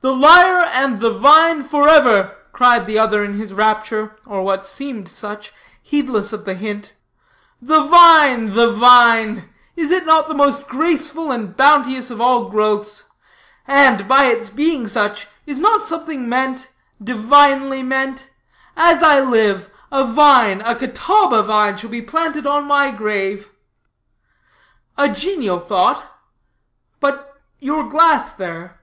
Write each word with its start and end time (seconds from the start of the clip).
"The 0.00 0.14
lyre 0.14 0.70
and 0.76 1.00
the 1.00 1.10
vine 1.10 1.64
forever!" 1.64 2.36
cried 2.52 2.86
the 2.86 3.00
other 3.00 3.24
in 3.24 3.36
his 3.36 3.52
rapture, 3.52 4.16
or 4.24 4.44
what 4.44 4.64
seemed 4.64 5.08
such, 5.08 5.52
heedless 5.82 6.32
of 6.32 6.44
the 6.44 6.54
hint, 6.54 6.94
"the 7.60 7.82
vine, 7.82 8.50
the 8.54 8.70
vine! 8.72 9.50
is 9.74 9.90
it 9.90 10.06
not 10.06 10.28
the 10.28 10.36
most 10.36 10.68
graceful 10.68 11.32
and 11.32 11.56
bounteous 11.56 12.12
of 12.12 12.20
all 12.20 12.48
growths? 12.48 13.08
And, 13.66 14.06
by 14.06 14.26
its 14.26 14.50
being 14.50 14.86
such, 14.86 15.26
is 15.46 15.58
not 15.58 15.84
something 15.84 16.28
meant 16.28 16.70
divinely 17.02 17.82
meant? 17.82 18.30
As 18.76 19.02
I 19.02 19.18
live, 19.18 19.68
a 19.90 20.04
vine, 20.04 20.60
a 20.60 20.76
Catawba 20.76 21.42
vine, 21.42 21.76
shall 21.76 21.90
be 21.90 22.00
planted 22.02 22.46
on 22.46 22.66
my 22.66 22.92
grave!" 22.92 23.48
"A 24.96 25.08
genial 25.08 25.58
thought; 25.58 26.04
but 27.00 27.42
your 27.58 27.88
glass 27.88 28.30
there." 28.30 28.82